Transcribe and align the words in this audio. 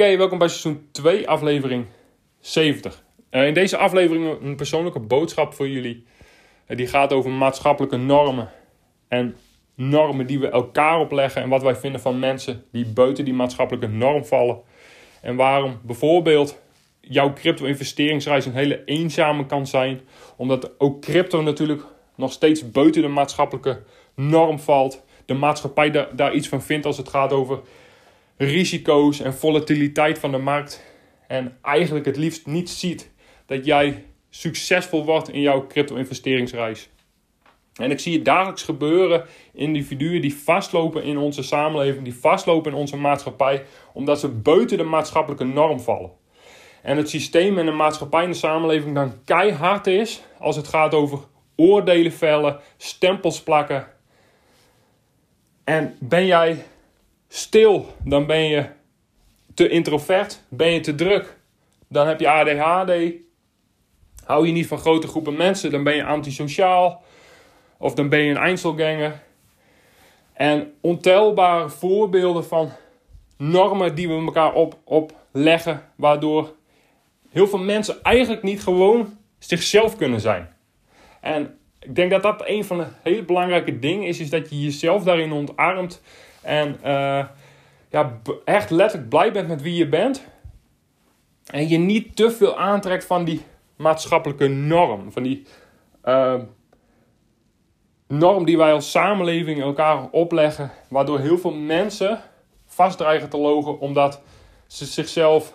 Oké, 0.00 0.16
welkom 0.16 0.38
bij 0.38 0.48
seizoen 0.48 0.88
2, 0.92 1.28
aflevering 1.28 1.86
70. 2.38 3.04
Uh, 3.30 3.46
in 3.46 3.54
deze 3.54 3.76
aflevering 3.76 4.42
een 4.42 4.56
persoonlijke 4.56 5.00
boodschap 5.00 5.54
voor 5.54 5.68
jullie. 5.68 6.04
Uh, 6.68 6.76
die 6.76 6.86
gaat 6.86 7.12
over 7.12 7.30
maatschappelijke 7.30 7.96
normen. 7.96 8.50
En 9.08 9.36
normen 9.74 10.26
die 10.26 10.38
we 10.38 10.48
elkaar 10.48 11.00
opleggen. 11.00 11.42
En 11.42 11.48
wat 11.48 11.62
wij 11.62 11.76
vinden 11.76 12.00
van 12.00 12.18
mensen 12.18 12.64
die 12.72 12.86
buiten 12.86 13.24
die 13.24 13.34
maatschappelijke 13.34 13.86
norm 13.86 14.24
vallen. 14.24 14.60
En 15.22 15.36
waarom 15.36 15.80
bijvoorbeeld 15.82 16.60
jouw 17.00 17.32
crypto-investeringsreis 17.32 18.46
een 18.46 18.54
hele 18.54 18.84
eenzame 18.84 19.46
kan 19.46 19.66
zijn. 19.66 20.00
Omdat 20.36 20.70
ook 20.78 21.00
crypto 21.00 21.42
natuurlijk 21.42 21.82
nog 22.14 22.32
steeds 22.32 22.70
buiten 22.70 23.02
de 23.02 23.08
maatschappelijke 23.08 23.82
norm 24.14 24.58
valt. 24.58 25.04
De 25.24 25.34
maatschappij 25.34 26.08
daar 26.12 26.34
iets 26.34 26.48
van 26.48 26.62
vindt 26.62 26.86
als 26.86 26.96
het 26.96 27.08
gaat 27.08 27.32
over 27.32 27.60
risico's 28.44 29.20
en 29.20 29.34
volatiliteit 29.34 30.18
van 30.18 30.30
de 30.30 30.38
markt. 30.38 30.84
En 31.26 31.58
eigenlijk 31.62 32.04
het 32.04 32.16
liefst 32.16 32.46
niet 32.46 32.70
ziet 32.70 33.10
dat 33.46 33.64
jij 33.64 34.04
succesvol 34.30 35.04
wordt 35.04 35.28
in 35.28 35.40
jouw 35.40 35.66
crypto-investeringsreis. 35.66 36.90
En 37.74 37.90
ik 37.90 38.00
zie 38.00 38.14
het 38.14 38.24
dagelijks 38.24 38.62
gebeuren. 38.62 39.24
Individuen 39.52 40.20
die 40.20 40.34
vastlopen 40.34 41.02
in 41.02 41.18
onze 41.18 41.42
samenleving, 41.42 42.04
die 42.04 42.14
vastlopen 42.14 42.72
in 42.72 42.78
onze 42.78 42.96
maatschappij, 42.96 43.64
omdat 43.92 44.20
ze 44.20 44.28
buiten 44.28 44.78
de 44.78 44.84
maatschappelijke 44.84 45.44
norm 45.44 45.80
vallen. 45.80 46.10
En 46.82 46.96
het 46.96 47.08
systeem 47.08 47.58
en 47.58 47.66
de 47.66 47.72
maatschappij 47.72 48.22
en 48.22 48.30
de 48.30 48.36
samenleving 48.36 48.94
dan 48.94 49.24
keihard 49.24 49.86
is 49.86 50.22
als 50.38 50.56
het 50.56 50.68
gaat 50.68 50.94
over 50.94 51.18
oordelen 51.56 52.12
vellen, 52.12 52.60
stempels 52.76 53.42
plakken. 53.42 53.86
En 55.64 55.96
ben 55.98 56.26
jij 56.26 56.64
stil, 57.32 57.86
dan 58.04 58.26
ben 58.26 58.42
je 58.42 58.66
te 59.54 59.68
introvert, 59.68 60.42
ben 60.48 60.70
je 60.70 60.80
te 60.80 60.94
druk, 60.94 61.38
dan 61.88 62.06
heb 62.06 62.20
je 62.20 62.28
ADHD. 62.28 63.12
Hou 64.24 64.46
je 64.46 64.52
niet 64.52 64.66
van 64.66 64.78
grote 64.78 65.06
groepen 65.06 65.36
mensen, 65.36 65.70
dan 65.70 65.82
ben 65.82 65.94
je 65.94 66.04
antisociaal 66.04 67.02
of 67.78 67.94
dan 67.94 68.08
ben 68.08 68.20
je 68.20 68.30
een 68.30 68.36
Einzelganger. 68.36 69.22
En 70.32 70.72
ontelbare 70.80 71.68
voorbeelden 71.68 72.44
van 72.44 72.70
normen 73.36 73.94
die 73.94 74.08
we 74.08 74.14
elkaar 74.14 74.52
op, 74.52 74.78
opleggen, 74.84 75.82
waardoor 75.96 76.54
heel 77.30 77.46
veel 77.46 77.58
mensen 77.58 78.02
eigenlijk 78.02 78.42
niet 78.42 78.62
gewoon 78.62 79.18
zichzelf 79.38 79.96
kunnen 79.96 80.20
zijn. 80.20 80.54
En 81.20 81.58
ik 81.80 81.94
denk 81.94 82.10
dat 82.10 82.22
dat 82.22 82.42
een 82.44 82.64
van 82.64 82.78
de 82.78 82.86
hele 83.02 83.22
belangrijke 83.22 83.78
dingen 83.78 84.08
is, 84.08 84.20
is 84.20 84.30
dat 84.30 84.50
je 84.50 84.60
jezelf 84.60 85.04
daarin 85.04 85.32
ontarmt 85.32 86.02
en 86.42 86.78
uh, 86.84 87.24
ja, 87.90 88.20
echt 88.44 88.70
letterlijk 88.70 89.10
blij 89.10 89.32
bent 89.32 89.48
met 89.48 89.62
wie 89.62 89.74
je 89.74 89.88
bent. 89.88 90.24
En 91.46 91.68
je 91.68 91.78
niet 91.78 92.16
te 92.16 92.30
veel 92.30 92.58
aantrekt 92.58 93.04
van 93.04 93.24
die 93.24 93.44
maatschappelijke 93.76 94.48
norm. 94.48 95.12
Van 95.12 95.22
die 95.22 95.46
uh, 96.04 96.40
norm 98.06 98.44
die 98.44 98.56
wij 98.56 98.72
als 98.72 98.90
samenleving 98.90 99.60
elkaar 99.60 100.08
opleggen. 100.10 100.70
Waardoor 100.88 101.18
heel 101.18 101.38
veel 101.38 101.54
mensen 101.54 102.20
vastdreigen 102.66 103.28
te 103.28 103.38
logen 103.38 103.78
omdat 103.78 104.20
ze 104.66 104.86
zichzelf 104.86 105.54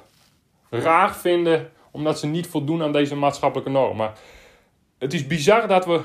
raar 0.70 1.16
vinden. 1.16 1.72
Omdat 1.92 2.20
ze 2.20 2.28
niet 2.28 2.48
voldoen 2.48 2.84
aan 2.84 2.92
deze 2.92 3.16
maatschappelijke 3.16 3.72
norm. 3.72 3.98
Maar 3.98 4.14
het 4.98 5.14
is 5.14 5.28
bizar 5.28 5.68
dat 5.68 5.86
we 5.86 6.02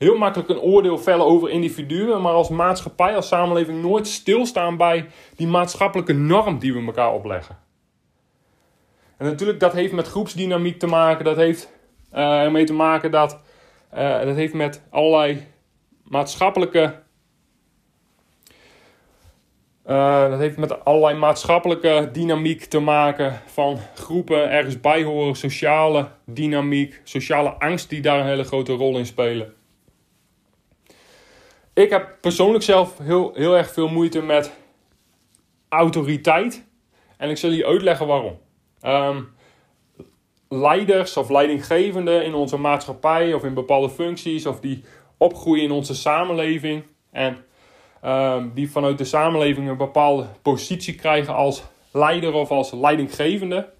heel 0.00 0.16
makkelijk 0.16 0.48
een 0.48 0.60
oordeel 0.60 0.98
vellen 0.98 1.26
over 1.26 1.50
individuen, 1.50 2.20
maar 2.20 2.32
als 2.32 2.48
maatschappij, 2.48 3.16
als 3.16 3.28
samenleving 3.28 3.82
nooit 3.82 4.06
stilstaan 4.06 4.76
bij 4.76 5.06
die 5.36 5.46
maatschappelijke 5.46 6.12
norm 6.12 6.58
die 6.58 6.72
we 6.72 6.86
elkaar 6.86 7.12
opleggen. 7.12 7.58
En 9.16 9.26
natuurlijk, 9.26 9.60
dat 9.60 9.72
heeft 9.72 9.92
met 9.92 10.08
groepsdynamiek 10.08 10.78
te 10.78 10.86
maken, 10.86 11.24
dat 11.24 11.36
heeft 11.36 11.72
uh, 12.14 12.42
ermee 12.42 12.64
te 12.64 12.72
maken 12.72 13.10
dat, 13.10 13.40
uh, 13.94 14.20
dat 14.20 14.36
heeft 14.36 14.54
met 14.54 14.82
allerlei 14.90 15.46
maatschappelijke 16.04 16.94
uh, 19.86 20.30
dat 20.30 20.38
heeft 20.38 20.56
met 20.56 20.84
allerlei 20.84 21.18
maatschappelijke 21.18 22.08
dynamiek 22.12 22.64
te 22.64 22.78
maken 22.78 23.40
van 23.46 23.78
groepen 23.94 24.50
ergens 24.50 24.80
bij 24.80 25.02
horen, 25.02 25.34
sociale 25.34 26.08
dynamiek, 26.26 27.00
sociale 27.04 27.50
angst 27.50 27.90
die 27.90 28.00
daar 28.00 28.20
een 28.20 28.26
hele 28.26 28.44
grote 28.44 28.72
rol 28.72 28.98
in 28.98 29.06
spelen. 29.06 29.54
Ik 31.80 31.90
heb 31.90 32.16
persoonlijk 32.20 32.64
zelf 32.64 32.98
heel, 32.98 33.30
heel 33.34 33.56
erg 33.56 33.72
veel 33.72 33.88
moeite 33.88 34.22
met 34.22 34.52
autoriteit. 35.68 36.64
En 37.16 37.30
ik 37.30 37.36
zal 37.36 37.50
je 37.50 37.66
uitleggen 37.66 38.06
waarom. 38.06 38.38
Um, 38.82 39.32
leiders 40.48 41.16
of 41.16 41.28
leidinggevenden 41.28 42.24
in 42.24 42.34
onze 42.34 42.56
maatschappij 42.56 43.34
of 43.34 43.44
in 43.44 43.54
bepaalde 43.54 43.90
functies 43.90 44.46
of 44.46 44.60
die 44.60 44.84
opgroeien 45.16 45.64
in 45.64 45.70
onze 45.70 45.94
samenleving 45.94 46.84
en 47.10 47.44
um, 48.04 48.52
die 48.54 48.70
vanuit 48.70 48.98
de 48.98 49.04
samenleving 49.04 49.68
een 49.68 49.76
bepaalde 49.76 50.26
positie 50.42 50.94
krijgen 50.94 51.34
als 51.34 51.62
leider 51.92 52.32
of 52.32 52.50
als 52.50 52.72
leidinggevende, 52.72 53.72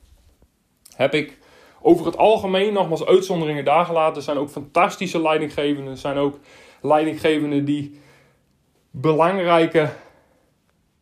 heb 0.96 1.14
ik 1.14 1.38
over 1.82 2.06
het 2.06 2.16
algemeen 2.16 2.72
nogmaals 2.72 3.06
uitzonderingen 3.06 3.64
daar 3.64 3.84
gelaten. 3.84 4.16
Er 4.16 4.22
zijn 4.22 4.38
ook 4.38 4.50
fantastische 4.50 5.22
leidinggevenden, 5.22 5.96
zijn 5.96 6.16
ook 6.16 6.38
leidinggevenden 6.80 7.64
die 7.64 8.00
belangrijke 8.90 9.90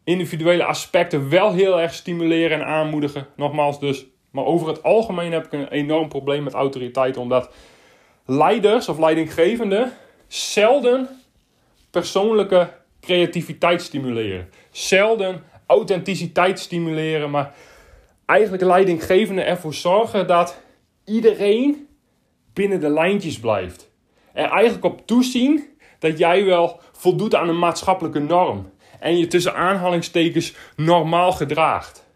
individuele 0.04 0.64
aspecten 0.64 1.28
wel 1.28 1.52
heel 1.52 1.80
erg 1.80 1.94
stimuleren 1.94 2.60
en 2.60 2.66
aanmoedigen. 2.66 3.26
Nogmaals 3.36 3.80
dus. 3.80 4.06
Maar 4.30 4.44
over 4.44 4.68
het 4.68 4.82
algemeen 4.82 5.32
heb 5.32 5.44
ik 5.44 5.52
een 5.52 5.68
enorm 5.68 6.08
probleem 6.08 6.42
met 6.42 6.54
autoriteit. 6.54 7.16
Omdat 7.16 7.50
leiders 8.24 8.88
of 8.88 8.98
leidinggevenden 8.98 9.92
zelden 10.26 11.08
persoonlijke 11.90 12.70
creativiteit 13.00 13.82
stimuleren. 13.82 14.50
Zelden 14.70 15.42
authenticiteit 15.66 16.58
stimuleren. 16.58 17.30
Maar 17.30 17.54
eigenlijk 18.26 18.62
leidinggevenden 18.62 19.46
ervoor 19.46 19.74
zorgen 19.74 20.26
dat 20.26 20.60
iedereen 21.04 21.88
binnen 22.52 22.80
de 22.80 22.90
lijntjes 22.90 23.40
blijft 23.40 23.87
eigenlijk 24.46 24.84
op 24.84 25.06
toezien 25.06 25.64
dat 25.98 26.18
jij 26.18 26.44
wel 26.44 26.80
voldoet 26.92 27.34
aan 27.34 27.48
een 27.48 27.58
maatschappelijke 27.58 28.18
norm. 28.18 28.70
En 29.00 29.18
je 29.18 29.26
tussen 29.26 29.54
aanhalingstekens 29.54 30.54
normaal 30.76 31.32
gedraagt. 31.32 32.06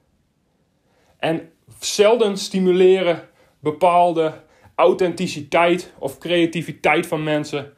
En 1.18 1.50
zelden 1.80 2.36
stimuleren 2.36 3.28
bepaalde 3.60 4.32
authenticiteit 4.74 5.92
of 5.98 6.18
creativiteit 6.18 7.06
van 7.06 7.22
mensen. 7.22 7.72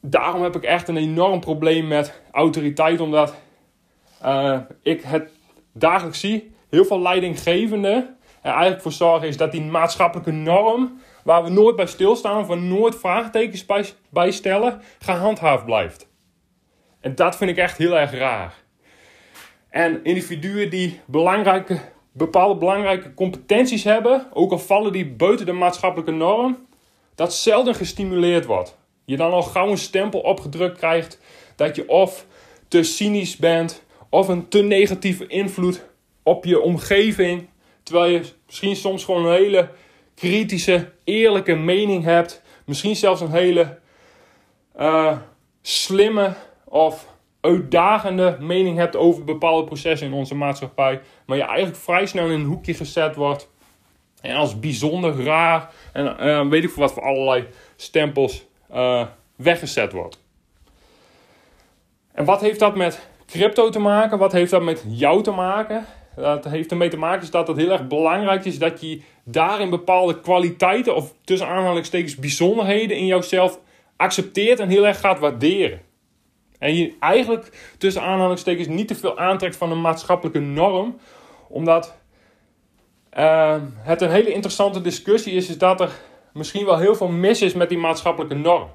Daarom 0.00 0.42
heb 0.42 0.56
ik 0.56 0.62
echt 0.62 0.88
een 0.88 0.96
enorm 0.96 1.40
probleem 1.40 1.86
met 1.86 2.20
autoriteit, 2.32 3.00
omdat 3.00 3.34
uh, 4.24 4.58
ik 4.82 5.02
het 5.02 5.30
dagelijks 5.72 6.20
zie. 6.20 6.54
Heel 6.68 6.84
veel 6.84 7.00
leidinggevenden 7.00 8.18
er 8.42 8.50
eigenlijk 8.50 8.82
voor 8.82 8.92
zorgen 8.92 9.28
is 9.28 9.36
dat 9.36 9.52
die 9.52 9.62
maatschappelijke 9.62 10.30
norm 10.30 11.00
waar 11.28 11.44
we 11.44 11.50
nooit 11.50 11.76
bij 11.76 11.86
stilstaan 11.86 12.40
of 12.40 12.46
we 12.46 12.54
nooit 12.54 12.96
vraagtekens 12.96 13.66
bij, 14.10 14.30
stellen, 14.30 14.80
gehandhaafd 14.98 15.64
blijft. 15.64 16.08
En 17.00 17.14
dat 17.14 17.36
vind 17.36 17.50
ik 17.50 17.56
echt 17.56 17.78
heel 17.78 17.98
erg 17.98 18.12
raar. 18.12 18.54
En 19.70 20.04
individuen 20.04 20.70
die 20.70 21.00
belangrijke, 21.06 21.80
bepaalde 22.12 22.58
belangrijke 22.58 23.14
competenties 23.14 23.84
hebben, 23.84 24.26
ook 24.32 24.52
al 24.52 24.58
vallen 24.58 24.92
die 24.92 25.06
buiten 25.06 25.46
de 25.46 25.52
maatschappelijke 25.52 26.12
norm, 26.12 26.66
dat 27.14 27.34
zelden 27.34 27.74
gestimuleerd 27.74 28.44
wordt. 28.44 28.78
Je 29.04 29.16
dan 29.16 29.32
al 29.32 29.42
gauw 29.42 29.70
een 29.70 29.78
stempel 29.78 30.20
opgedrukt 30.20 30.78
krijgt 30.78 31.20
dat 31.56 31.76
je 31.76 31.88
of 31.88 32.26
te 32.68 32.82
cynisch 32.82 33.36
bent 33.36 33.82
of 34.08 34.28
een 34.28 34.48
te 34.48 34.62
negatieve 34.62 35.26
invloed 35.26 35.84
op 36.22 36.44
je 36.44 36.60
omgeving, 36.60 37.48
terwijl 37.82 38.10
je 38.10 38.22
misschien 38.46 38.76
soms 38.76 39.04
gewoon 39.04 39.26
een 39.26 39.32
hele 39.32 39.68
kritische, 40.18 40.92
eerlijke 41.04 41.54
mening 41.54 42.04
hebt. 42.04 42.42
Misschien 42.64 42.96
zelfs 42.96 43.20
een 43.20 43.30
hele 43.30 43.78
uh, 44.80 45.16
slimme 45.62 46.34
of 46.64 47.08
uitdagende 47.40 48.36
mening 48.40 48.76
hebt 48.76 48.96
over 48.96 49.24
bepaalde 49.24 49.64
processen 49.64 50.06
in 50.06 50.12
onze 50.12 50.34
maatschappij, 50.34 51.00
maar 51.26 51.36
je 51.36 51.42
eigenlijk 51.42 51.78
vrij 51.78 52.06
snel 52.06 52.26
in 52.26 52.32
een 52.32 52.46
hoekje 52.46 52.74
gezet 52.74 53.14
wordt 53.14 53.48
en 54.20 54.36
als 54.36 54.60
bijzonder 54.60 55.24
raar 55.24 55.70
en 55.92 56.16
uh, 56.20 56.48
weet 56.48 56.64
ik 56.64 56.70
voor 56.70 56.82
wat 56.82 56.92
voor 56.92 57.02
allerlei 57.02 57.46
stempels 57.76 58.46
uh, 58.74 59.06
weggezet 59.36 59.92
wordt. 59.92 60.22
En 62.12 62.24
wat 62.24 62.40
heeft 62.40 62.58
dat 62.58 62.76
met 62.76 63.08
crypto 63.26 63.70
te 63.70 63.78
maken? 63.78 64.18
Wat 64.18 64.32
heeft 64.32 64.50
dat 64.50 64.62
met 64.62 64.84
jou 64.86 65.22
te 65.22 65.30
maken? 65.30 65.86
Dat 66.16 66.44
heeft 66.44 66.70
ermee 66.70 66.88
te 66.88 66.96
maken 66.96 67.30
dat 67.30 67.48
het 67.48 67.56
heel 67.56 67.70
erg 67.70 67.86
belangrijk 67.86 68.44
is 68.44 68.58
dat 68.58 68.80
je 68.80 69.02
daarin 69.30 69.70
bepaalde 69.70 70.20
kwaliteiten 70.20 70.94
of 70.94 71.14
tussen 71.24 71.48
aanhalingstekens 71.48 72.16
bijzonderheden 72.16 72.96
in 72.96 73.06
jouzelf 73.06 73.60
accepteert 73.96 74.60
en 74.60 74.68
heel 74.68 74.86
erg 74.86 75.00
gaat 75.00 75.18
waarderen. 75.18 75.80
En 76.58 76.74
je 76.74 76.94
eigenlijk 77.00 77.74
tussen 77.78 78.02
aanhalingstekens 78.02 78.68
niet 78.68 78.88
te 78.88 78.94
veel 78.94 79.18
aantrekt 79.18 79.56
van 79.56 79.70
een 79.70 79.80
maatschappelijke 79.80 80.40
norm, 80.40 80.98
omdat 81.48 81.96
uh, 83.18 83.56
het 83.76 84.00
een 84.00 84.10
hele 84.10 84.32
interessante 84.32 84.80
discussie 84.80 85.32
is, 85.32 85.48
is 85.48 85.58
dat 85.58 85.80
er 85.80 85.90
misschien 86.32 86.64
wel 86.64 86.78
heel 86.78 86.94
veel 86.94 87.08
mis 87.08 87.42
is 87.42 87.54
met 87.54 87.68
die 87.68 87.78
maatschappelijke 87.78 88.34
norm. 88.34 88.68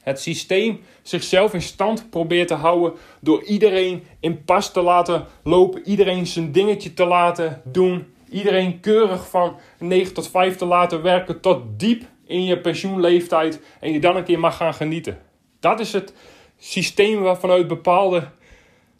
Het 0.00 0.20
systeem 0.20 0.80
zichzelf 1.02 1.54
in 1.54 1.62
stand 1.62 2.10
probeert 2.10 2.48
te 2.48 2.54
houden 2.54 2.92
door 3.20 3.42
iedereen 3.42 4.06
in 4.20 4.44
pas 4.44 4.72
te 4.72 4.82
laten 4.82 5.26
lopen, 5.44 5.88
iedereen 5.88 6.26
zijn 6.26 6.52
dingetje 6.52 6.94
te 6.94 7.04
laten 7.04 7.62
doen, 7.64 8.14
iedereen 8.30 8.80
keurig 8.80 9.28
van 9.28 9.56
9 9.78 10.14
tot 10.14 10.30
5 10.30 10.56
te 10.56 10.64
laten 10.64 11.02
werken 11.02 11.40
tot 11.40 11.62
diep 11.76 12.02
in 12.26 12.44
je 12.44 12.60
pensioenleeftijd 12.60 13.60
en 13.80 13.92
je 13.92 14.00
dan 14.00 14.16
een 14.16 14.24
keer 14.24 14.38
mag 14.38 14.56
gaan 14.56 14.74
genieten. 14.74 15.18
Dat 15.60 15.80
is 15.80 15.92
het 15.92 16.14
systeem 16.58 17.20
waarvanuit 17.22 17.68
bepaalde 17.68 18.28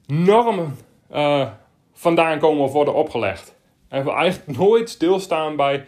normen 0.06 0.76
uh, 1.12 1.48
vandaan 1.92 2.38
komen 2.38 2.64
of 2.64 2.72
worden 2.72 2.94
opgelegd. 2.94 3.54
En 3.88 4.04
we 4.04 4.10
eigenlijk 4.10 4.58
nooit 4.58 4.90
stilstaan 4.90 5.56
bij 5.56 5.84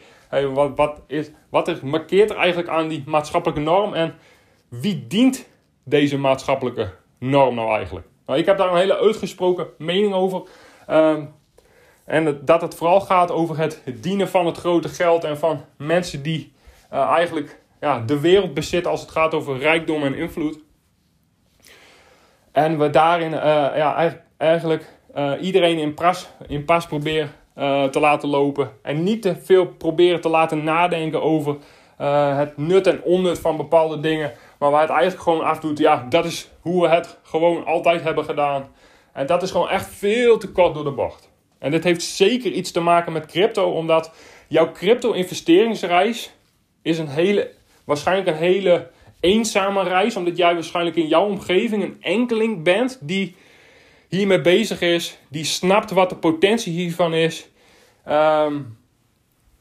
wat, 0.52 0.76
wat, 0.76 1.00
is, 1.06 1.30
wat 1.48 1.68
er, 1.68 1.78
markeert 1.82 2.30
er 2.30 2.36
eigenlijk 2.36 2.68
aan 2.68 2.88
die 2.88 3.02
maatschappelijke 3.06 3.62
norm 3.62 3.94
en 3.94 4.14
wie 4.68 5.06
dient 5.06 5.48
deze 5.84 6.18
maatschappelijke 6.18 6.92
norm 7.18 7.54
nou 7.54 7.74
eigenlijk? 7.74 8.06
Nou, 8.26 8.38
ik 8.38 8.46
heb 8.46 8.58
daar 8.58 8.70
een 8.70 8.78
hele 8.78 8.98
uitgesproken 8.98 9.66
mening 9.78 10.12
over. 10.14 10.42
Um, 10.90 11.34
en 12.12 12.40
dat 12.44 12.60
het 12.60 12.74
vooral 12.74 13.00
gaat 13.00 13.30
over 13.30 13.58
het 13.58 13.82
dienen 13.94 14.28
van 14.28 14.46
het 14.46 14.56
grote 14.56 14.88
geld 14.88 15.24
en 15.24 15.38
van 15.38 15.64
mensen 15.76 16.22
die 16.22 16.52
uh, 16.92 17.00
eigenlijk 17.00 17.58
ja, 17.80 18.00
de 18.00 18.20
wereld 18.20 18.54
bezitten 18.54 18.90
als 18.90 19.00
het 19.00 19.10
gaat 19.10 19.34
over 19.34 19.58
rijkdom 19.58 20.02
en 20.02 20.14
invloed. 20.14 20.58
En 22.52 22.78
we 22.78 22.90
daarin 22.90 23.32
uh, 23.32 23.40
ja, 23.76 24.14
eigenlijk 24.36 24.92
uh, 25.16 25.32
iedereen 25.40 25.78
in, 25.78 25.94
pras, 25.94 26.28
in 26.46 26.64
pas 26.64 26.86
proberen 26.86 27.30
te 27.90 28.00
laten 28.00 28.28
lopen. 28.28 28.70
En 28.82 29.02
niet 29.02 29.22
te 29.22 29.36
veel 29.36 29.66
proberen 29.66 30.20
te 30.20 30.28
laten 30.28 30.64
nadenken 30.64 31.22
over 31.22 31.56
het 32.36 32.56
nut 32.56 32.86
en 32.86 33.02
onnut 33.02 33.38
van 33.38 33.56
bepaalde 33.56 34.00
dingen. 34.00 34.32
Maar 34.58 34.70
waar 34.70 34.80
het 34.80 34.90
eigenlijk 34.90 35.22
gewoon 35.22 35.44
afdoet, 35.44 35.78
ja, 35.78 36.06
dat 36.08 36.24
is 36.24 36.50
hoe 36.60 36.82
we 36.82 36.88
het 36.88 37.18
gewoon 37.22 37.64
altijd 37.64 38.02
hebben 38.02 38.24
gedaan. 38.24 38.68
En 39.12 39.26
dat 39.26 39.42
is 39.42 39.50
gewoon 39.50 39.68
echt 39.68 39.86
veel 39.86 40.38
te 40.38 40.52
kort 40.52 40.74
door 40.74 40.84
de 40.84 40.90
bocht. 40.90 41.31
En 41.62 41.70
dit 41.70 41.84
heeft 41.84 42.02
zeker 42.02 42.52
iets 42.52 42.70
te 42.70 42.80
maken 42.80 43.12
met 43.12 43.26
crypto, 43.26 43.70
omdat 43.70 44.12
jouw 44.48 44.72
crypto-investeringsreis 44.72 46.32
is 46.82 46.98
een 46.98 47.08
hele, 47.08 47.50
waarschijnlijk 47.84 48.28
een 48.28 48.42
hele 48.42 48.90
eenzame 49.20 49.82
reis, 49.82 50.16
omdat 50.16 50.36
jij 50.36 50.54
waarschijnlijk 50.54 50.96
in 50.96 51.08
jouw 51.08 51.26
omgeving 51.26 51.82
een 51.82 51.96
enkeling 52.00 52.62
bent 52.62 52.98
die 53.00 53.34
hiermee 54.08 54.40
bezig 54.40 54.80
is, 54.80 55.18
die 55.28 55.44
snapt 55.44 55.90
wat 55.90 56.08
de 56.08 56.16
potentie 56.16 56.72
hiervan 56.72 57.14
is. 57.14 57.48
Um, 58.08 58.78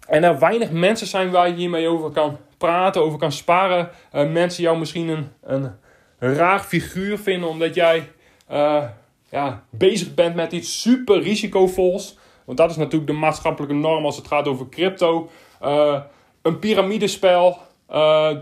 en 0.07 0.23
er 0.23 0.39
weinig 0.39 0.71
mensen 0.71 1.07
zijn 1.07 1.31
waar 1.31 1.47
je 1.47 1.55
hiermee 1.55 1.87
over 1.87 2.11
kan 2.11 2.37
praten, 2.57 3.01
over 3.01 3.19
kan 3.19 3.31
sparen. 3.31 3.89
Uh, 4.13 4.31
mensen 4.31 4.63
jou 4.63 4.77
misschien 4.77 5.07
een, 5.07 5.29
een 5.41 5.73
raar 6.19 6.59
figuur 6.59 7.17
vinden 7.19 7.49
omdat 7.49 7.75
jij 7.75 8.09
uh, 8.51 8.83
ja, 9.31 9.63
bezig 9.69 10.13
bent 10.13 10.35
met 10.35 10.51
iets 10.51 10.81
super 10.81 11.21
risicovols. 11.21 12.17
Want 12.45 12.57
dat 12.57 12.69
is 12.69 12.75
natuurlijk 12.75 13.11
de 13.11 13.17
maatschappelijke 13.17 13.75
norm 13.75 14.05
als 14.05 14.15
het 14.15 14.27
gaat 14.27 14.47
over 14.47 14.69
crypto. 14.69 15.29
Uh, 15.63 16.01
een 16.41 16.59
piramidespel, 16.59 17.57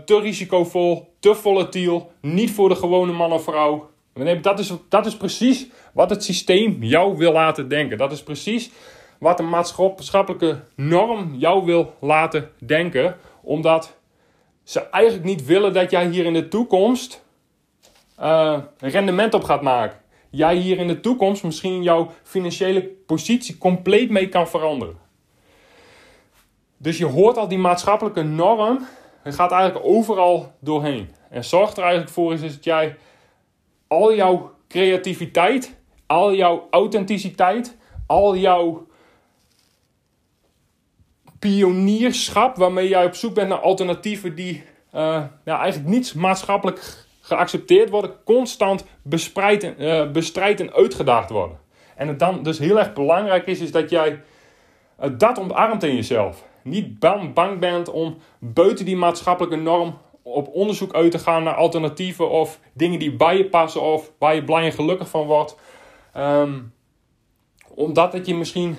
te 0.04 0.18
risicovol, 0.22 1.12
te 1.18 1.34
volatiel, 1.34 2.12
niet 2.20 2.50
voor 2.50 2.68
de 2.68 2.74
gewone 2.74 3.12
man 3.12 3.32
of 3.32 3.44
vrouw. 3.44 3.90
Dat 4.42 4.58
is, 4.58 4.72
dat 4.88 5.06
is 5.06 5.16
precies 5.16 5.66
wat 5.92 6.10
het 6.10 6.24
systeem 6.24 6.82
jou 6.82 7.16
wil 7.16 7.32
laten 7.32 7.68
denken. 7.68 7.98
Dat 7.98 8.12
is 8.12 8.22
precies 8.22 8.70
wat 9.18 9.36
de 9.36 9.42
maatschappelijke 9.42 10.60
norm 10.74 11.34
jou 11.34 11.64
wil 11.64 11.94
laten 12.00 12.50
denken. 12.58 13.16
Omdat 13.42 13.96
ze 14.64 14.80
eigenlijk 14.80 15.24
niet 15.24 15.44
willen 15.44 15.72
dat 15.72 15.90
jij 15.90 16.06
hier 16.06 16.24
in 16.24 16.32
de 16.32 16.48
toekomst 16.48 17.24
uh, 18.20 18.58
rendement 18.78 19.34
op 19.34 19.44
gaat 19.44 19.62
maken. 19.62 19.98
Jij 20.30 20.56
hier 20.56 20.78
in 20.78 20.88
de 20.88 21.00
toekomst 21.00 21.42
misschien 21.42 21.82
jouw 21.82 22.10
financiële 22.22 22.82
positie 22.82 23.58
compleet 23.58 24.10
mee 24.10 24.28
kan 24.28 24.48
veranderen. 24.48 24.98
Dus 26.76 26.98
je 26.98 27.06
hoort 27.06 27.36
al 27.36 27.48
die 27.48 27.58
maatschappelijke 27.58 28.22
norm. 28.22 28.86
Het 29.22 29.34
gaat 29.34 29.52
eigenlijk 29.52 29.86
overal 29.86 30.52
doorheen. 30.60 31.10
En 31.30 31.44
zorgt 31.44 31.76
er 31.76 31.82
eigenlijk 31.82 32.12
voor 32.12 32.32
is, 32.32 32.40
dat 32.40 32.64
jij 32.64 32.96
al 33.86 34.14
jouw 34.14 34.54
creativiteit, 34.68 35.76
al 36.06 36.34
jouw 36.34 36.66
authenticiteit, 36.70 37.76
al 38.06 38.36
jouw 38.36 38.86
pionierschap 41.38 42.56
waarmee 42.56 42.88
jij 42.88 43.04
op 43.04 43.14
zoek 43.14 43.34
bent 43.34 43.48
naar 43.48 43.60
alternatieven 43.60 44.34
die 44.34 44.64
ja, 44.92 45.30
eigenlijk 45.44 45.88
niet 45.88 46.14
maatschappelijk 46.14 47.08
geaccepteerd 47.30 47.90
worden, 47.90 48.14
constant 48.24 48.84
uh, 49.04 50.10
bestrijd 50.10 50.60
en 50.60 50.72
uitgedaagd 50.72 51.30
worden. 51.30 51.58
En 51.96 52.08
het 52.08 52.18
dan 52.18 52.42
dus 52.42 52.58
heel 52.58 52.78
erg 52.78 52.92
belangrijk 52.92 53.46
is, 53.46 53.60
is 53.60 53.72
dat 53.72 53.90
jij 53.90 54.22
uh, 55.00 55.10
dat 55.18 55.38
omarmt 55.38 55.82
in 55.82 55.94
jezelf. 55.94 56.44
Niet 56.62 56.98
bang, 56.98 57.34
bang 57.34 57.58
bent 57.58 57.90
om 57.90 58.16
buiten 58.38 58.84
die 58.84 58.96
maatschappelijke 58.96 59.56
norm 59.56 59.98
op 60.22 60.48
onderzoek 60.48 60.94
uit 60.94 61.10
te 61.10 61.18
gaan 61.18 61.42
naar 61.42 61.54
alternatieven 61.54 62.30
of 62.30 62.60
dingen 62.72 62.98
die 62.98 63.16
bij 63.16 63.36
je 63.36 63.48
passen 63.48 63.82
of 63.82 64.12
waar 64.18 64.34
je 64.34 64.44
blij 64.44 64.64
en 64.64 64.72
gelukkig 64.72 65.08
van 65.08 65.26
wordt. 65.26 65.56
Um, 66.16 66.72
omdat 67.74 68.12
het 68.12 68.26
je 68.26 68.34
misschien 68.34 68.76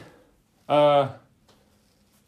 uh, 0.70 1.08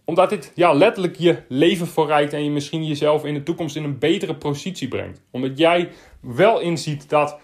omdat 0.06 0.30
dit 0.30 0.52
ja, 0.56 0.74
letterlijk 0.74 1.16
je 1.16 1.38
leven 1.48 1.88
voorrijdt 1.88 2.34
en 2.34 2.44
je 2.44 2.50
misschien 2.50 2.86
jezelf 2.86 3.26
in 3.26 3.34
de 3.34 3.44
toekomst 3.44 3.76
in 3.76 3.84
een 3.84 4.00
betere 4.00 4.36
positie 4.36 4.88
brengt. 4.88 5.22
Omdat 5.32 5.58
jij 5.58 5.90
wel 6.24 6.60
inziet 6.60 7.10
dat 7.10 7.38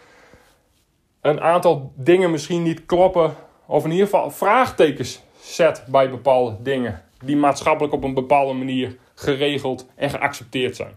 een 1.21 1.41
aantal 1.41 1.91
dingen 1.95 2.31
misschien 2.31 2.63
niet 2.63 2.85
kloppen. 2.85 3.35
Of 3.65 3.83
in 3.83 3.91
ieder 3.91 4.05
geval 4.05 4.31
vraagtekens 4.31 5.21
zet 5.39 5.85
bij 5.87 6.09
bepaalde 6.09 6.55
dingen. 6.61 7.03
Die 7.23 7.37
maatschappelijk 7.37 7.93
op 7.93 8.03
een 8.03 8.13
bepaalde 8.13 8.53
manier 8.53 8.97
geregeld 9.15 9.87
en 9.95 10.09
geaccepteerd 10.09 10.75
zijn. 10.75 10.95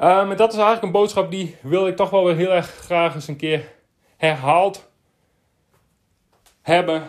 Uh, 0.00 0.36
dat 0.36 0.52
is 0.52 0.58
eigenlijk 0.58 0.82
een 0.82 1.00
boodschap 1.00 1.30
die 1.30 1.56
wil 1.60 1.86
ik 1.86 1.96
toch 1.96 2.10
wel 2.10 2.24
weer 2.24 2.36
heel 2.36 2.52
erg 2.52 2.66
graag 2.66 3.14
eens 3.14 3.28
een 3.28 3.36
keer 3.36 3.72
herhaald 4.16 4.90
hebben. 6.62 7.02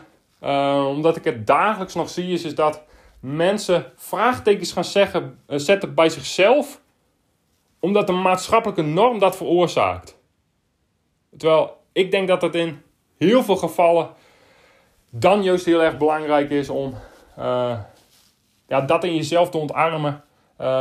Uh, 0.43 0.85
omdat 0.87 1.15
ik 1.15 1.23
het 1.23 1.47
dagelijks 1.47 1.93
nog 1.93 2.09
zie, 2.09 2.33
is, 2.33 2.43
is 2.43 2.55
dat 2.55 2.83
mensen 3.19 3.91
vraagtekens 3.95 4.71
gaan 4.71 4.83
zeggen, 4.83 5.39
uh, 5.47 5.57
zetten 5.57 5.93
bij 5.93 6.09
zichzelf, 6.09 6.81
omdat 7.79 8.07
de 8.07 8.13
maatschappelijke 8.13 8.81
norm 8.81 9.19
dat 9.19 9.35
veroorzaakt. 9.35 10.17
Terwijl 11.37 11.77
ik 11.91 12.11
denk 12.11 12.27
dat 12.27 12.41
het 12.41 12.55
in 12.55 12.81
heel 13.17 13.43
veel 13.43 13.55
gevallen 13.55 14.09
dan 15.09 15.43
juist 15.43 15.65
heel 15.65 15.83
erg 15.83 15.97
belangrijk 15.97 16.49
is 16.49 16.69
om 16.69 16.93
uh, 17.39 17.79
ja, 18.67 18.81
dat 18.81 19.03
in 19.03 19.15
jezelf 19.15 19.49
te 19.49 19.57
ontarmen. 19.57 20.23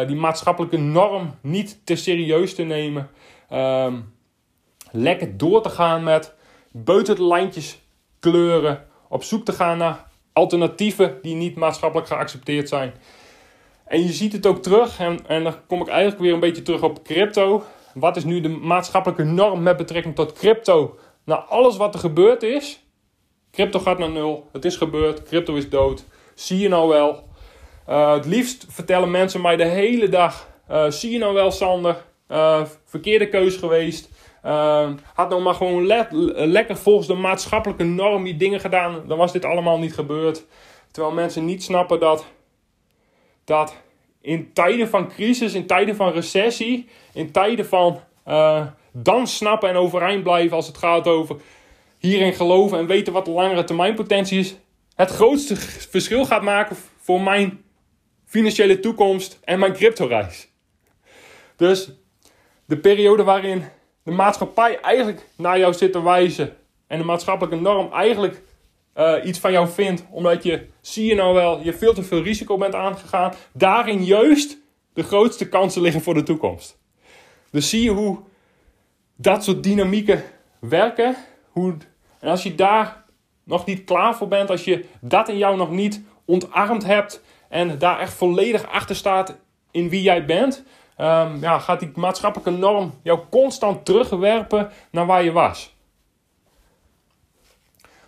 die 0.07 0.17
maatschappelijke 0.17 0.76
norm 0.76 1.35
niet 1.40 1.81
te 1.85 1.97
serieus 1.97 2.55
te 2.55 2.62
nemen. 2.62 3.11
Ehm, 3.49 4.00
lekker 4.90 5.37
door 5.37 5.62
te 5.62 5.69
gaan 5.69 6.02
met 6.02 6.35
buiten 6.73 7.17
de 7.17 7.25
lijntjes 7.25 7.81
kleuren 8.21 8.87
op 9.09 9.23
zoek 9.23 9.45
te 9.45 9.52
gaan 9.52 9.78
naar 9.78 10.07
alternatieven 10.33 11.19
die 11.23 11.35
niet 11.35 11.57
maatschappelijk 11.57 12.09
geaccepteerd 12.09 12.69
zijn. 12.69 12.93
En 13.88 14.02
je 14.02 14.12
ziet 14.12 14.33
het 14.33 14.47
ook 14.47 14.62
terug, 14.62 14.99
en, 14.99 15.26
en 15.26 15.45
dan 15.45 15.54
kom 15.66 15.80
ik 15.80 15.88
eigenlijk 15.88 16.21
weer 16.21 16.33
een 16.33 16.40
beetje 16.40 16.62
terug 16.62 16.83
op 16.83 17.04
crypto. 17.04 17.62
Wat 17.95 18.16
is 18.16 18.25
nu 18.25 18.40
de 18.40 18.49
maatschappelijke 18.49 19.25
norm 19.25 19.62
met 19.62 19.76
betrekking 19.76 20.14
tot 20.14 20.33
crypto? 20.33 20.99
Nou, 21.25 21.42
alles 21.49 21.76
wat 21.76 21.95
er 21.95 22.00
gebeurd 22.00 22.42
is, 22.42 22.85
crypto 23.52 23.78
gaat 23.78 23.99
naar 23.99 24.11
nul, 24.11 24.49
het 24.52 24.64
is 24.64 24.76
gebeurd, 24.76 25.23
crypto 25.23 25.54
is 25.54 25.68
dood. 25.68 26.04
Zie 26.35 26.59
je 26.59 26.68
nou 26.68 26.88
wel? 26.88 27.28
Uh, 27.88 28.12
het 28.12 28.26
liefst 28.26 28.66
vertellen 28.68 29.11
mensen 29.11 29.40
mij 29.40 29.57
de 29.57 29.64
hele 29.64 30.09
dag: 30.09 30.49
uh, 30.71 30.90
zie 30.90 31.11
je 31.11 31.18
nou 31.18 31.35
wel, 31.35 31.50
Sander? 31.50 32.04
Uh, 32.30 32.62
verkeerde 32.85 33.28
keus 33.28 33.57
geweest. 33.57 34.09
had 35.14 35.28
nou 35.28 35.42
maar 35.42 35.54
gewoon 35.54 35.87
lekker 36.33 36.76
volgens 36.76 37.07
de 37.07 37.14
maatschappelijke 37.14 37.85
norm 37.85 38.25
die 38.25 38.37
dingen 38.37 38.61
gedaan, 38.61 39.02
dan 39.07 39.18
was 39.18 39.33
dit 39.33 39.45
allemaal 39.45 39.78
niet 39.78 39.95
gebeurd. 39.95 40.45
Terwijl 40.90 41.14
mensen 41.14 41.45
niet 41.45 41.62
snappen 41.62 42.00
dat, 42.00 42.25
dat 43.49 43.76
in 44.21 44.52
tijden 44.52 44.88
van 44.88 45.09
crisis, 45.09 45.55
in 45.55 45.67
tijden 45.67 45.97
van 45.97 46.12
recessie, 46.12 46.88
in 47.12 47.31
tijden 47.31 47.67
van 47.67 48.00
uh, 48.26 48.67
dan 48.93 49.26
snappen 49.26 49.69
en 49.69 49.76
overeind 49.76 50.23
blijven 50.23 50.57
als 50.57 50.67
het 50.67 50.78
gaat 50.78 51.07
over 51.07 51.37
hierin 51.99 52.33
geloven 52.33 52.78
en 52.78 52.87
weten 52.87 53.12
wat 53.12 53.25
de 53.25 53.31
langere 53.31 53.64
termijn 53.64 53.95
potentie 53.95 54.38
is, 54.38 54.57
het 54.95 55.11
grootste 55.11 55.57
verschil 55.90 56.25
gaat 56.25 56.43
maken 56.43 56.76
voor 57.00 57.21
mijn 57.21 57.64
financiële 58.25 58.81
toekomst 58.81 59.38
en 59.45 59.59
mijn 59.59 59.73
cryptoreis. 59.73 60.49
Dus 61.57 61.90
de 62.64 62.78
periode 62.78 63.23
waarin 63.23 63.64
de 64.02 64.11
maatschappij 64.11 64.81
eigenlijk 64.81 65.26
naar 65.37 65.59
jou 65.59 65.75
zit 65.75 65.93
te 65.93 66.02
wijzen 66.02 66.57
en 66.87 66.99
de 66.99 67.05
maatschappelijke 67.05 67.61
norm 67.61 67.93
eigenlijk 67.93 68.43
uh, 68.99 69.14
iets 69.25 69.38
van 69.38 69.52
jou 69.52 69.69
vindt, 69.69 70.05
omdat 70.11 70.43
je, 70.43 70.67
zie 70.81 71.07
je 71.07 71.14
nou 71.14 71.35
wel, 71.35 71.61
je 71.62 71.73
veel 71.73 71.95
te 71.95 72.02
veel 72.02 72.23
risico 72.23 72.57
bent 72.57 72.75
aangegaan, 72.75 73.35
daarin 73.52 74.05
juist 74.05 74.59
de 74.93 75.02
grootste 75.02 75.49
kansen 75.49 75.83
liggen 75.83 76.02
voor 76.02 76.14
de 76.14 76.23
toekomst. 76.23 76.78
Dus 77.50 77.69
zie 77.69 77.83
je 77.83 77.90
hoe 77.90 78.19
dat 79.17 79.45
soort 79.45 79.62
dynamieken 79.62 80.23
werken. 80.59 81.17
Hoe, 81.49 81.76
en 82.21 82.28
als 82.28 82.43
je 82.43 82.55
daar 82.55 83.05
nog 83.45 83.67
niet 83.67 83.85
klaar 83.85 84.17
voor 84.17 84.28
bent, 84.28 84.50
als 84.50 84.64
je 84.64 84.85
dat 85.00 85.28
in 85.28 85.38
jou 85.38 85.57
nog 85.57 85.71
niet 85.71 86.02
ontarmd 86.25 86.85
hebt 86.85 87.23
en 87.49 87.78
daar 87.78 87.99
echt 87.99 88.12
volledig 88.12 88.69
achter 88.69 88.97
staat 88.97 89.37
in 89.71 89.88
wie 89.88 90.02
jij 90.02 90.25
bent, 90.25 90.64
um, 90.99 91.40
ja, 91.40 91.59
gaat 91.59 91.81
die 91.81 91.90
maatschappelijke 91.95 92.50
norm 92.50 92.95
jou 93.02 93.21
constant 93.31 93.85
terugwerpen 93.85 94.71
naar 94.90 95.07
waar 95.07 95.25
je 95.25 95.33
was. 95.33 95.76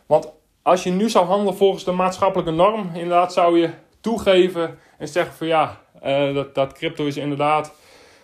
Want 0.06 0.32
als 0.62 0.82
je 0.82 0.90
nu 0.90 1.10
zou 1.10 1.26
handelen 1.26 1.56
volgens 1.56 1.84
de 1.84 1.92
maatschappelijke 1.92 2.52
norm, 2.52 2.90
inderdaad 2.94 3.32
zou 3.32 3.58
je 3.58 3.70
toegeven 4.00 4.78
en 4.98 5.08
zeggen 5.08 5.34
van 5.34 5.46
ja, 5.46 5.80
uh, 6.04 6.34
dat, 6.34 6.54
dat 6.54 6.72
crypto 6.72 7.06
is 7.06 7.16
inderdaad, 7.16 7.74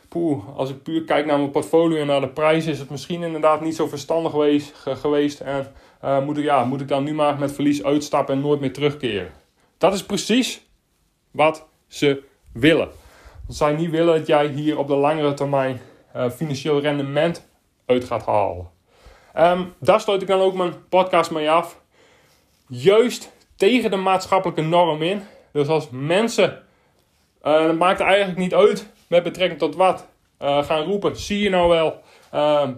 poeh, 0.08 0.56
als 0.56 0.70
ik 0.70 0.82
puur 0.82 1.04
kijk 1.04 1.26
naar 1.26 1.38
mijn 1.38 1.50
portfolio 1.50 2.00
en 2.00 2.06
naar 2.06 2.20
de 2.20 2.28
prijs, 2.28 2.66
is 2.66 2.78
het 2.78 2.90
misschien 2.90 3.22
inderdaad 3.22 3.60
niet 3.60 3.76
zo 3.76 3.86
verstandig 3.86 4.32
geweest. 4.82 5.40
en 5.40 5.72
uh, 6.04 6.24
moet, 6.24 6.38
ik, 6.38 6.44
ja, 6.44 6.64
moet 6.64 6.80
ik 6.80 6.88
dan 6.88 7.04
nu 7.04 7.14
maar 7.14 7.38
met 7.38 7.52
verlies 7.52 7.84
uitstappen 7.84 8.34
en 8.34 8.40
nooit 8.40 8.60
meer 8.60 8.72
terugkeren. 8.72 9.32
Dat 9.78 9.94
is 9.94 10.04
precies 10.04 10.66
wat 11.30 11.66
ze 11.86 12.22
willen. 12.52 12.88
Dat 13.46 13.56
zij 13.56 13.72
niet 13.72 13.90
willen 13.90 14.18
dat 14.18 14.26
jij 14.26 14.46
hier 14.46 14.78
op 14.78 14.88
de 14.88 14.94
langere 14.94 15.34
termijn 15.34 15.80
uh, 16.16 16.30
financieel 16.30 16.80
rendement 16.80 17.48
uit 17.86 18.04
gaat 18.04 18.26
halen. 18.26 18.70
Um, 19.38 19.74
daar 19.78 20.00
sluit 20.00 20.22
ik 20.22 20.28
dan 20.28 20.40
ook 20.40 20.54
mijn 20.54 20.88
podcast 20.88 21.30
mee 21.30 21.50
af 21.50 21.80
juist 22.68 23.32
tegen 23.56 23.90
de 23.90 23.96
maatschappelijke 23.96 24.62
norm 24.62 25.02
in. 25.02 25.22
Dus 25.52 25.68
als 25.68 25.88
mensen, 25.90 26.62
uh, 27.42 27.66
het 27.66 27.78
maakt 27.78 28.00
eigenlijk 28.00 28.38
niet 28.38 28.54
uit 28.54 28.90
met 29.08 29.22
betrekking 29.22 29.58
tot 29.58 29.76
wat, 29.76 30.06
uh, 30.42 30.62
gaan 30.64 30.82
roepen, 30.82 31.16
zie 31.16 31.40
je 31.40 31.50
nou 31.50 31.68
wel, 31.68 32.00
uh, 32.34 32.68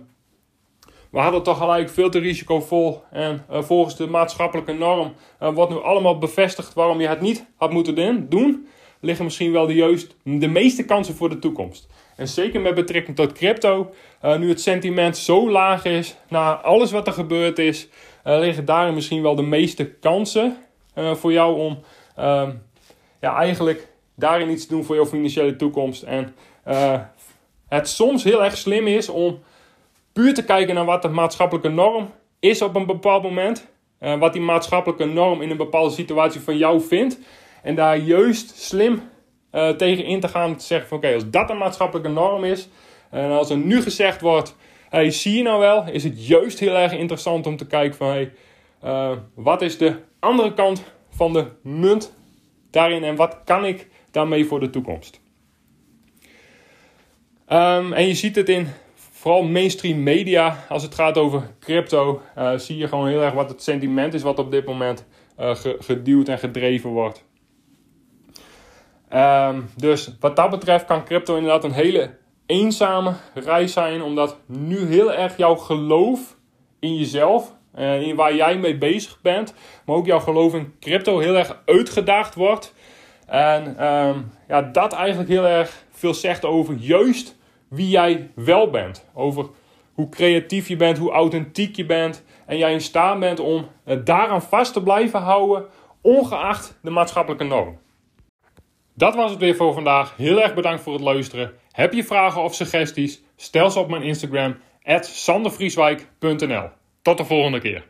we 1.11 1.19
hadden 1.19 1.43
toch 1.43 1.59
gelijk 1.59 1.91
veel 1.91 2.11
te 2.11 2.19
risicovol 2.19 3.03
en 3.11 3.45
uh, 3.51 3.63
volgens 3.63 3.97
de 3.97 4.07
maatschappelijke 4.07 4.73
norm 4.73 5.15
wordt 5.39 5.73
nu 5.73 5.83
allemaal 5.83 6.19
bevestigd 6.19 6.75
waarom 6.75 7.01
je 7.01 7.09
het 7.09 7.21
niet 7.21 7.45
had 7.57 7.73
moeten 7.73 8.29
doen, 8.29 8.69
liggen 9.01 9.25
misschien 9.25 9.53
wel 9.53 9.67
de, 9.67 9.75
juist, 9.75 10.17
de 10.23 10.49
meeste 10.49 10.85
kansen 10.85 11.15
voor 11.15 11.29
de 11.29 11.39
toekomst. 11.39 11.89
En 12.17 12.29
zeker 12.29 12.61
met 12.61 12.75
betrekking 12.75 13.17
tot 13.17 13.33
crypto, 13.33 13.91
nu 14.39 14.49
het 14.49 14.61
sentiment 14.61 15.17
zo 15.17 15.51
laag 15.51 15.85
is, 15.85 16.17
na 16.29 16.55
alles 16.55 16.91
wat 16.91 17.07
er 17.07 17.13
gebeurd 17.13 17.59
is, 17.59 17.89
liggen 18.37 18.65
daarin 18.65 18.95
misschien 18.95 19.23
wel 19.23 19.35
de 19.35 19.43
meeste 19.43 19.91
kansen 19.91 20.57
uh, 20.95 21.15
voor 21.15 21.33
jou 21.33 21.59
om 21.59 21.79
uh, 22.19 22.49
ja, 23.21 23.37
eigenlijk 23.37 23.89
daarin 24.15 24.51
iets 24.51 24.67
te 24.67 24.75
doen 24.75 24.85
voor 24.85 24.95
jouw 24.95 25.07
financiële 25.07 25.57
toekomst. 25.57 26.03
En 26.03 26.35
uh, 26.69 27.01
het 27.69 27.89
soms 27.89 28.25
heel 28.25 28.45
erg 28.45 28.57
slim 28.57 28.87
is 28.87 29.09
om 29.09 29.39
puur 30.13 30.35
te 30.35 30.45
kijken 30.45 30.75
naar 30.75 30.85
wat 30.85 31.03
de 31.03 31.09
maatschappelijke 31.09 31.69
norm 31.69 32.11
is 32.41 32.63
op 32.63 32.75
een 32.75 32.87
bepaald 32.87 33.23
moment. 33.23 33.67
wat 33.99 34.33
die 34.33 34.43
maatschappelijke 34.43 35.05
norm 35.05 35.43
in 35.43 35.51
een 35.51 35.57
bepaalde 35.57 35.95
situatie 35.95 36.41
van 36.41 36.57
jou 36.57 36.81
vindt. 36.81 37.19
En 37.63 37.75
daar 37.75 37.97
juist 37.97 38.59
slim 38.59 39.03
tegen 39.77 40.05
in 40.05 40.21
te 40.21 40.29
gaan. 40.29 40.57
Te 40.57 40.65
zeggen 40.65 40.89
van 40.89 40.99
oké, 40.99 41.15
als 41.15 41.31
dat 41.31 41.51
een 41.51 41.59
maatschappelijke 41.59 42.11
norm 42.11 42.45
is. 42.45 42.69
En 43.11 43.31
als 43.31 43.51
er 43.51 43.57
nu 43.57 43.83
gezegd 43.83 44.21
wordt 44.21 44.57
hey, 44.89 45.11
zie 45.11 45.37
je 45.37 45.43
nou 45.43 45.61
wel, 45.61 45.89
is 45.89 46.05
het 46.05 46.27
juist 46.27 46.59
heel 46.59 46.77
erg 46.77 46.93
interessant 46.93 47.47
om 47.47 47.57
te 47.57 47.67
kijken 47.67 47.97
van 47.97 48.09
hey, 48.09 48.33
uh, 48.85 49.13
wat 49.35 49.63
is 49.63 49.79
de 49.79 49.97
andere 50.19 50.55
kant 50.55 50.83
van 51.11 51.33
de 51.33 51.47
munt 51.63 52.13
daarin 52.71 53.05
en 53.05 53.17
wat 53.17 53.37
kan 53.45 53.65
ik 53.65 53.89
daarmee 54.11 54.45
voor 54.47 54.61
de 54.61 54.71
toekomst. 54.71 55.21
Um, 57.53 57.93
en 57.93 58.07
je 58.07 58.15
ziet 58.15 58.37
het 58.37 58.49
in 58.49 58.69
vooral 58.95 59.43
mainstream 59.43 60.03
media, 60.03 60.65
als 60.69 60.83
het 60.83 60.95
gaat 60.95 61.19
over 61.19 61.51
crypto, 61.61 62.23
uh, 62.39 62.59
zie 62.59 62.77
je 62.77 62.89
gewoon 62.89 63.09
heel 63.09 63.23
erg 63.23 63.35
wat 63.35 63.49
het 63.49 63.63
sentiment 63.63 64.15
is 64.15 64.23
wat 64.23 64.39
op 64.39 64.51
dit 64.51 64.67
moment 64.67 65.07
uh, 65.41 65.55
geduwd 65.79 66.29
en 66.29 66.39
gedreven 66.39 66.91
wordt. 66.91 67.25
Um, 69.15 69.71
dus 69.77 70.17
wat 70.21 70.37
dat 70.37 70.51
betreft 70.51 70.85
kan 70.85 71.05
crypto 71.05 71.37
inderdaad 71.37 71.65
een 71.65 71.73
hele 71.73 72.17
eenzame 72.49 73.13
reis 73.35 73.73
zijn, 73.73 74.03
omdat 74.03 74.37
nu 74.47 74.87
heel 74.87 75.13
erg 75.13 75.37
jouw 75.37 75.55
geloof 75.55 76.37
in 76.79 76.97
jezelf, 76.97 77.53
uh, 77.79 78.03
in 78.03 78.17
waar 78.17 78.35
jij 78.35 78.59
mee 78.59 78.79
bezig 78.79 79.19
bent, 79.23 79.55
maar 79.85 79.97
ook 79.97 80.07
jouw 80.07 80.19
geloof 80.19 80.55
in 80.55 80.75
crypto 80.81 81.19
heel 81.19 81.37
erg 81.37 81.63
uitgedaagd 81.65 82.35
wordt. 82.35 82.75
En 83.27 83.87
um, 83.87 84.31
ja, 84.49 84.63
dat 84.63 84.93
eigenlijk 84.93 85.29
heel 85.29 85.47
erg 85.47 85.85
veel 85.91 86.15
zegt 86.15 86.45
over 86.45 86.75
juist 86.75 87.37
wie 87.69 87.89
jij 87.89 88.31
wel 88.35 88.71
bent. 88.71 89.05
Over 89.15 89.47
hoe 89.95 90.09
creatief 90.09 90.69
je 90.69 90.77
bent, 90.77 90.99
hoe 90.99 91.11
authentiek 91.11 91.77
je 91.77 91.87
bent. 91.87 92.25
En 92.47 92.59
jij 92.59 92.73
in 92.73 92.81
staat 92.81 93.19
bent 93.19 93.41
om 93.41 93.69
uh, 93.85 93.97
daaraan 94.05 94.43
vast 94.43 94.73
te 94.73 94.83
blijven 94.83 95.21
houden, 95.21 95.67
ongeacht 96.01 96.79
de 96.83 96.91
maatschappelijke 96.91 97.45
norm. 97.45 97.79
Dat 98.95 99.15
was 99.15 99.31
het 99.31 99.41
weer 99.41 99.57
voor 99.57 99.73
vandaag. 99.73 100.17
Heel 100.17 100.43
erg 100.43 100.55
bedankt 100.55 100.83
voor 100.83 100.93
het 100.93 101.03
luisteren. 101.03 101.53
Heb 101.79 101.93
je 101.93 102.05
vragen 102.05 102.43
of 102.43 102.55
suggesties? 102.55 103.23
Stel 103.37 103.71
ze 103.71 103.79
op 103.79 103.89
mijn 103.89 104.03
Instagram, 104.03 104.57
sandervrieswijk.nl. 105.01 106.69
Tot 107.03 107.17
de 107.17 107.25
volgende 107.25 107.61
keer. 107.61 107.87